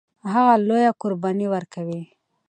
هغه 0.31 0.53
لویه 0.67 0.91
قرباني 1.01 1.45
ورکوي. 1.53 2.01